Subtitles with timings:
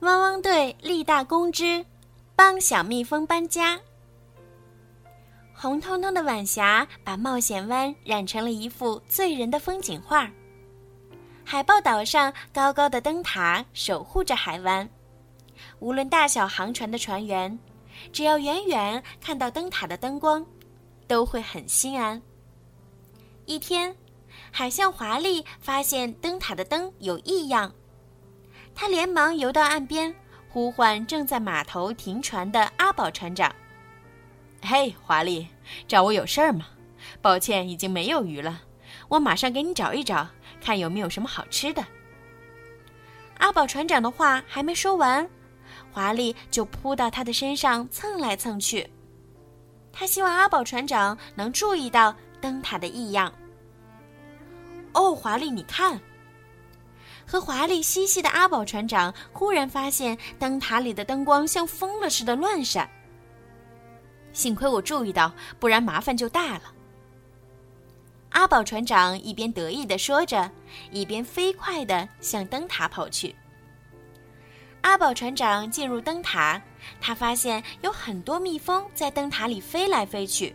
[0.00, 1.84] 汪汪队立大功之，
[2.34, 3.78] 帮小蜜蜂搬家。
[5.52, 10.30] 红彤彤的晚霞把冒险湾染成了一幅醉人的风景画。
[11.44, 14.88] 海豹岛上高高的灯塔守护着海湾，
[15.80, 17.58] 无论大小航船的船员，
[18.10, 20.44] 只要远远看到灯塔的灯光，
[21.06, 22.22] 都会很心安。
[23.44, 23.94] 一天，
[24.50, 27.70] 海象华丽发现灯塔的灯有异样，
[28.74, 30.14] 他连忙游到岸边，
[30.48, 33.54] 呼唤正在码头停船的阿宝船长
[34.62, 35.46] ：“嘿，华丽，
[35.86, 36.66] 找我有事儿吗？
[37.20, 38.62] 抱歉，已经没有鱼了，
[39.08, 40.28] 我马上给你找一找。”
[40.60, 41.82] 看有没有什么好吃的。
[43.38, 45.26] 阿宝船长的话还没说完，
[45.90, 48.86] 华丽就扑到他的身上蹭来蹭去。
[49.90, 53.32] 他希望阿宝船长能注意到灯塔的异样。
[54.92, 55.98] 哦，华丽，你看！
[57.30, 62.90] 和华丽嬉戏的阿宝船长忽然发现灯塔里的灯光像疯了似的乱闪。
[64.32, 66.62] 幸亏我注意到，不然麻烦就大了。
[68.30, 70.50] 阿宝船长一边得意地说着，
[70.90, 73.32] 一边飞快地向灯塔跑去。
[74.80, 76.60] 阿宝船长进入灯塔，
[77.00, 80.52] 他发现有很多蜜蜂在灯塔里飞来飞去。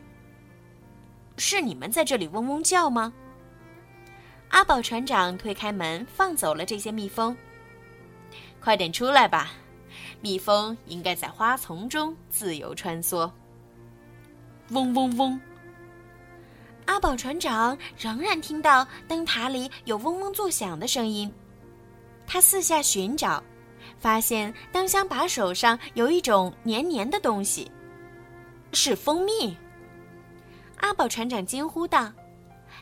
[1.37, 3.13] 是你们在这里嗡嗡叫吗？
[4.55, 7.35] 阿宝船长推开门，放走了这些蜜蜂。
[8.61, 9.51] 快点出来吧，
[10.21, 13.29] 蜜蜂应该在花丛中自由穿梭。
[14.69, 15.37] 嗡嗡嗡。
[16.85, 21.29] 阿宝船长仍然听到灯塔里有嗡嗡作响的声音，
[22.25, 23.43] 他四下寻找，
[23.99, 27.69] 发现灯箱把手上有一种黏黏的东西，
[28.71, 29.57] 是蜂蜜。
[30.77, 32.09] 阿宝船长惊呼道：“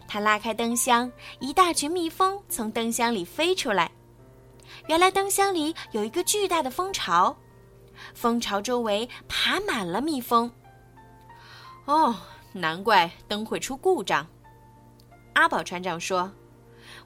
[0.07, 3.91] 他拉开灯箱，一大群蜜蜂从灯箱里飞出来。
[4.87, 7.35] 原来灯箱里有一个巨大的蜂巢，
[8.13, 10.51] 蜂巢周围爬满了蜜蜂。”
[11.85, 12.15] 哦。
[12.55, 14.27] 难怪灯会出故障，
[15.33, 16.31] 阿宝船长说：“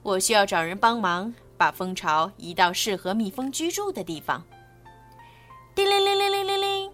[0.04, 4.44] 我需要找人帮忙，把蜂巢移到适合蜜蜂居住的地方。”
[5.74, 6.92] 叮铃铃铃铃铃铃，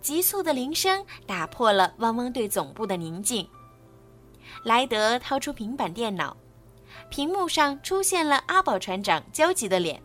[0.00, 3.46] 急促的铃声打破了汪汪队总部的宁静。
[4.62, 6.36] 莱德掏出平板电脑，
[7.08, 10.02] 屏幕上出现了阿宝船长焦急的脸，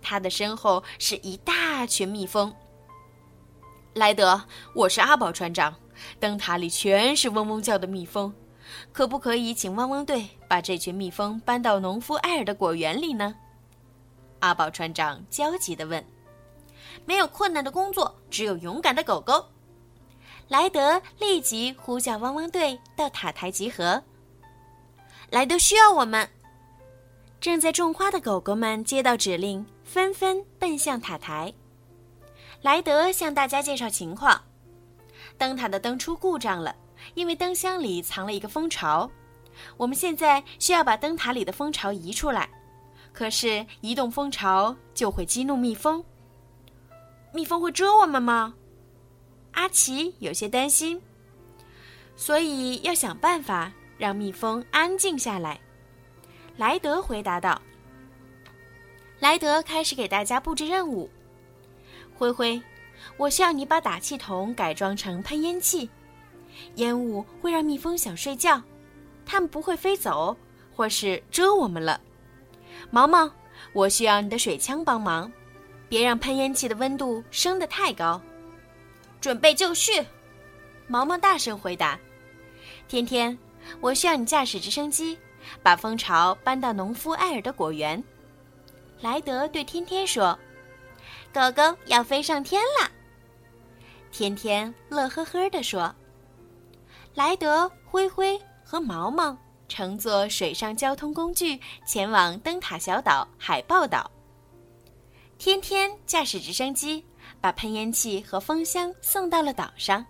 [0.00, 2.54] 他的身后是一大群蜜蜂。
[3.94, 4.42] 莱德，
[4.74, 5.74] 我是阿宝船长。
[6.18, 8.34] 灯塔里全是嗡嗡叫的蜜蜂，
[8.92, 13.36] 可不可以请汪汪队把这群蜜蜂搬到农夫艾尔的果园里呢？
[14.40, 16.04] 阿宝船长焦急地问。
[17.04, 19.46] 没有困难的工作，只有勇敢的狗狗。
[20.48, 24.02] 莱德立即呼叫汪汪队到塔台集合。
[25.30, 26.28] 莱德需要我们。
[27.40, 31.52] 正在种花的狗狗们接到指令，纷纷奔向塔台。
[32.62, 34.40] 莱德向大家介绍情况。
[35.36, 36.74] 灯塔的灯出故障了，
[37.14, 39.10] 因为灯箱里藏了一个蜂巢。
[39.76, 42.48] 我们现在需要把灯塔里的蜂巢移出来，
[43.12, 46.04] 可是移动蜂巢就会激怒蜜蜂。
[47.32, 48.54] 蜜蜂会蛰我们吗？
[49.54, 51.00] 阿奇有些担心。
[52.16, 55.58] 所以要想办法让蜜蜂安静下来。
[56.56, 57.60] 莱德回答道。
[59.20, 61.10] 莱德开始给大家布置任务。
[62.14, 62.60] 灰灰。
[63.18, 65.90] 我需要你把打气筒改装成喷烟器，
[66.76, 68.62] 烟雾会让蜜蜂想睡觉，
[69.26, 70.34] 它们不会飞走
[70.74, 72.00] 或是蛰我们了。
[72.90, 73.30] 毛毛，
[73.74, 75.30] 我需要你的水枪帮忙，
[75.86, 78.22] 别让喷烟器的温度升得太高。
[79.24, 80.04] 准备就绪，
[80.86, 81.98] 毛毛大声回答。
[82.88, 83.38] 天天，
[83.80, 85.18] 我需要你驾驶直升机，
[85.62, 88.04] 把蜂巢搬到农夫艾尔的果园。
[89.00, 90.38] 莱德对天天说。
[91.32, 92.90] 狗狗要飞上天了，
[94.12, 95.92] 天天乐呵呵地说
[97.16, 99.34] ：“莱德、灰灰和毛毛
[99.68, 104.10] 乘坐水上交通工具前往灯塔小岛海豹岛。
[105.38, 107.02] 天天驾驶直升机
[107.44, 110.02] 把喷烟器和蜂箱送到了岛上。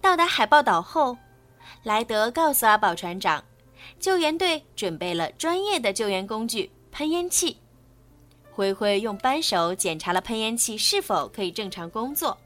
[0.00, 1.16] 到达海豹岛后，
[1.84, 3.40] 莱德告诉阿宝船长，
[4.00, 7.56] 救援队准备了专业的救援工具——喷烟器。”
[8.50, 12.36] 灰灰用扳手检查了喷烟器是否可以正常工作。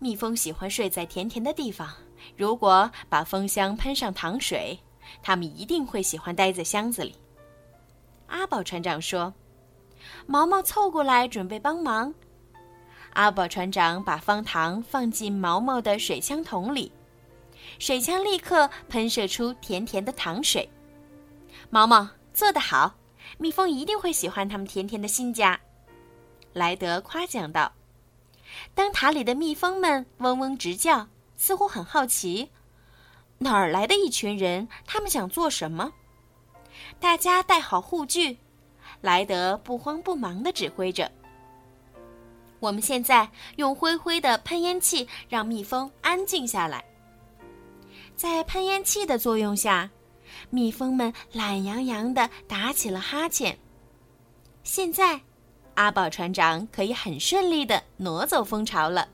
[0.00, 1.88] 蜜蜂喜欢睡在甜甜的地方，
[2.36, 4.76] 如果把蜂箱喷上糖水，
[5.22, 7.14] 它们一定会喜欢待在箱子里。
[8.26, 9.32] 阿宝船长说
[10.26, 12.12] ：“毛毛凑过来准备帮忙。”
[13.14, 16.90] 阿宝船长把方糖放进毛毛的水枪桶里，
[17.78, 20.68] 水枪立刻喷射出甜甜的糖水。
[21.70, 22.94] 毛毛做得好。
[23.38, 25.58] 蜜蜂一定会喜欢他们甜甜的新家。”
[26.52, 27.72] 莱德夸奖道。
[28.74, 32.50] 灯塔里的蜜蜂们嗡嗡直叫，似乎很好奇，
[33.38, 34.68] 哪儿来的一群人？
[34.86, 35.92] 他们想做什么？
[37.00, 38.38] 大家带好护具，
[39.02, 41.10] 莱德不慌不忙地指挥着。
[42.60, 46.82] 我们现在用灰灰的喷烟器让蜜蜂安静下来。
[48.14, 49.90] 在喷烟器的作用下，
[50.48, 53.58] 蜜蜂们懒洋洋地打起了哈欠。
[54.62, 55.20] 现在，
[55.74, 59.08] 阿宝船长可以很顺利地挪走蜂巢了。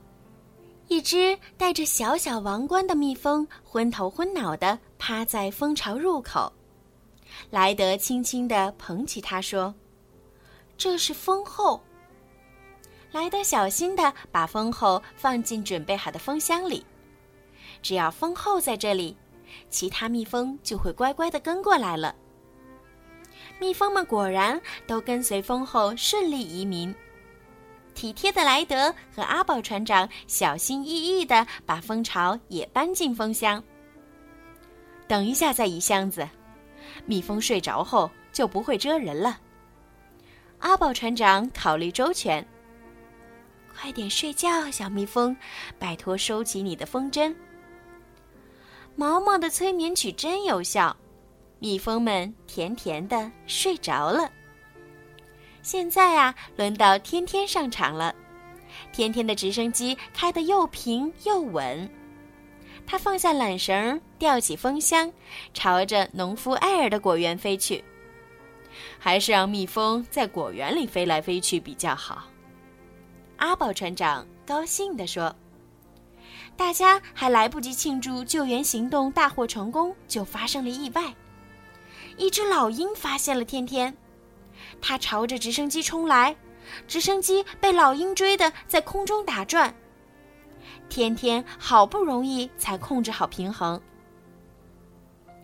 [0.87, 6.51] 一只戴着小小王冠的蜜蜂昏头昏脑地趴在蜂巢入口。
[7.49, 9.73] 莱德轻轻地捧起它，说
[10.79, 11.79] ：“这是蜂后。”
[13.11, 16.83] 莱德小心地把蜂后放进准备好的蜂箱里。
[17.81, 19.15] 只要蜂后在这里，
[19.69, 22.15] 其他蜜蜂就会乖乖地跟过来了。
[23.59, 26.93] 蜜蜂们果然都跟随蜂后顺利移民。
[27.95, 33.61] 体贴的莱德和阿宝船长小心翼翼地把蜂巢也搬进蜂箱。
[35.07, 36.29] 等一下再移箱子，
[37.05, 39.39] 蜜蜂睡着后就不会蛰人了。
[40.59, 42.45] 阿宝船长考虑周全。
[43.73, 45.35] 快点睡觉，小蜜蜂，
[45.77, 47.33] 拜托收起你的风筝。
[48.95, 50.95] 毛毛的催眠曲真有效，
[51.59, 54.29] 蜜蜂们甜甜的睡着了。
[55.61, 58.13] 现在啊，轮到天天上场了。
[58.91, 61.89] 天天的直升机开得又平又稳，
[62.85, 65.11] 他放下缆绳，吊起风箱，
[65.53, 67.83] 朝着农夫艾尔的果园飞去。
[68.97, 72.25] 还是让蜜蜂在果园里飞来飞去比较好。
[73.37, 75.35] 阿宝船长高兴地说。
[76.55, 81.13] 大家还来不及庆祝救援行动大获成功，就发生了意外。
[82.17, 83.95] 一只老鹰发现了天天，
[84.81, 86.35] 它朝着直升机冲来，
[86.85, 89.73] 直升机被老鹰追得在空中打转。
[90.89, 93.81] 天天好不容易才控制好平衡。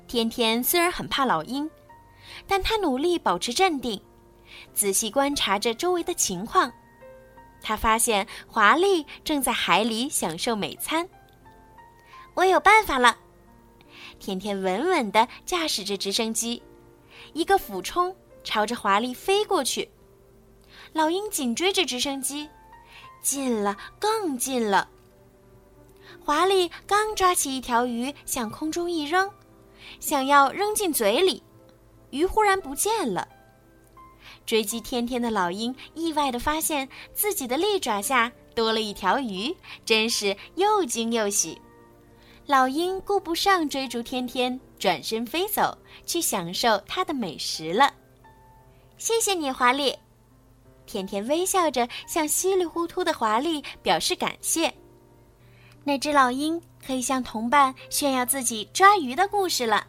[0.07, 1.69] 天天虽然很怕老鹰，
[2.47, 4.01] 但他努力保持镇定，
[4.73, 6.71] 仔细观察着周围的情况。
[7.61, 11.07] 他发现华丽正在海里享受美餐。
[12.35, 13.17] 我有办法了，
[14.19, 16.61] 甜甜稳稳地驾驶着直升机，
[17.33, 19.89] 一个俯冲朝着华丽飞过去。
[20.93, 22.47] 老鹰紧追着直升机，
[23.21, 24.89] 近了，更近了。
[26.23, 29.29] 华丽刚抓起一条鱼向空中一扔，
[29.99, 31.41] 想要扔进嘴里，
[32.11, 33.27] 鱼忽然不见了。
[34.45, 41.59] 追击天天的老鹰意外的发现自己的利爪下多了一条鱼，真是又惊又喜。
[42.45, 45.75] 老鹰顾不上追逐天天，转身飞走，
[46.05, 47.91] 去享受它的美食了。
[48.97, 49.95] 谢谢你，华丽。
[50.85, 54.71] 天天微笑着向稀里糊涂的华丽表示感谢。
[55.83, 59.87] 那只老鹰可以向同伴炫耀自己抓鱼的故事了。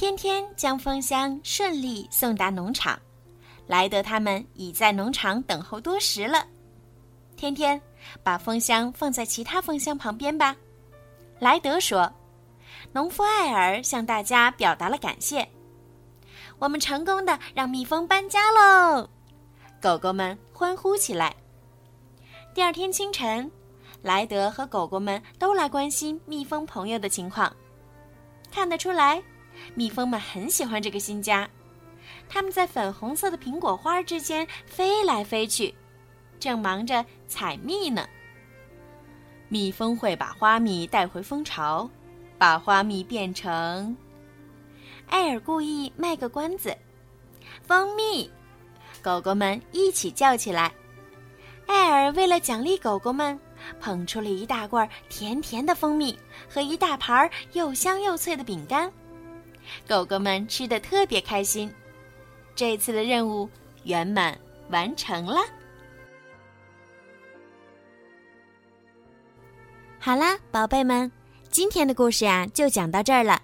[0.00, 2.98] 天天将蜂箱顺利送达农场。
[3.66, 6.46] 莱德他们已在农场等候多时了。
[7.36, 7.78] 天天，
[8.22, 10.56] 把蜂箱放在其他蜂箱旁边吧。
[11.38, 12.10] 莱德说
[12.94, 15.46] ：“农夫艾尔向大家表达了感谢。
[16.58, 19.06] 我们成功的让蜜蜂搬家喽！”
[19.82, 21.36] 狗狗们欢呼起来。
[22.54, 23.50] 第二天清晨，
[24.00, 27.54] 莱德和狗狗们都来关心蜜蜂朋友的情况。
[28.50, 29.22] 看得出来，
[29.74, 31.48] 蜜蜂们很喜欢这个新家。
[32.28, 35.74] 它们在粉红色的苹果花之间飞来飞去，
[36.38, 38.06] 正忙着采蜜呢。
[39.48, 41.88] 蜜蜂会把花蜜带回蜂巢，
[42.38, 43.96] 把花蜜变成……
[45.08, 46.76] 艾尔故意卖个关子，
[47.62, 48.30] 蜂蜜。
[49.02, 50.72] 狗狗们一起叫起来。
[51.66, 53.38] 艾尔为了奖励狗狗们，
[53.80, 56.16] 捧出了一大罐甜甜的蜂蜜
[56.48, 58.92] 和一大盘又香又脆的饼干。
[59.88, 61.72] 狗狗们吃的特别开心。
[62.54, 63.48] 这次的任务
[63.84, 64.38] 圆满
[64.70, 65.40] 完成了。
[69.98, 71.10] 好啦，宝贝们，
[71.50, 73.40] 今天的故事呀就讲到这儿了。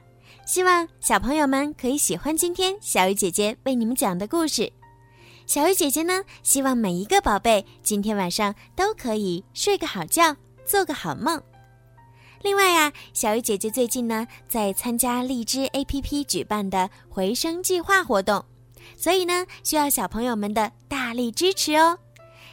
[0.47, 4.73] 希望小朋友们可以喜欢今天小鱼姐姐为你们讲的故事。
[5.45, 11.43] 小鱼姐姐呢，希望每一个宝贝今天晚上都可以睡个好觉，做个好梦。
[12.47, 18.45] 另外呀，小鱼姐姐最近呢在参加荔枝 APP 举办的回声计划活动。
[18.97, 21.99] 所以呢，需要小朋友们的大力支持哦！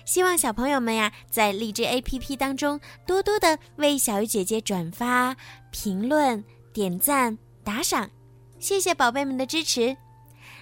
[0.03, 5.37] 希望小朋友们呀，在荔枝 APP 当中多多的为小鱼姐姐转发、
[5.69, 8.09] 评论、点赞、打赏，
[8.57, 9.95] 谢谢宝贝们的支持。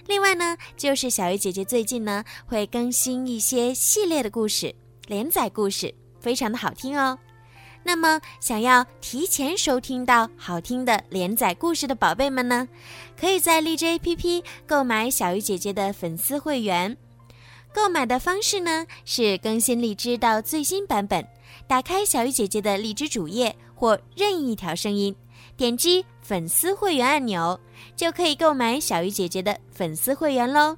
[0.08, 4.74] 另外呢，就是小鱼姐姐最近呢会更新一些系列的故事，
[5.06, 7.18] 连载故事，非常的好听哦。
[7.84, 12.68] 那么，想要提前收听到好听的连载故事的宝贝们呢，
[13.18, 16.96] 可以在荔枝 APP 购买小鱼姐姐的粉丝会员。
[17.74, 21.26] 购买的方式呢是更新荔枝到最新版本，
[21.66, 25.14] 打开小鱼姐姐的荔枝主页或任意一条声音，
[25.56, 27.58] 点击粉丝会员按钮，
[27.96, 30.76] 就可以购买小鱼姐姐的粉丝会员喽。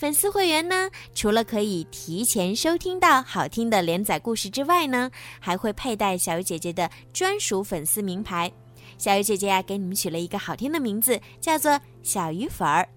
[0.00, 8.50] 粉丝会员呢，除了可以提前收听到好听的连载故事之外呢，还会佩戴小鱼姐姐的专属粉丝名牌。
[8.96, 12.88] 小鱼姐姐呀，给你们取了一个好听的名字，叫做小鱼粉儿。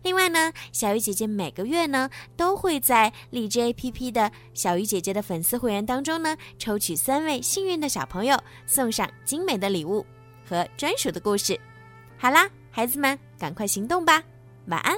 [0.00, 2.08] 另外呢，小鱼姐姐每个月呢，
[2.38, 8.34] 都会在荔枝 APP 的小鱼姐姐的粉丝会员当中呢，抽取三位幸运的小朋友，
[8.64, 10.06] 送上精美的礼物
[10.48, 11.60] 和专属的故事。
[12.16, 14.22] 好啦，孩子们，赶快行动吧！
[14.68, 14.96] 晚安。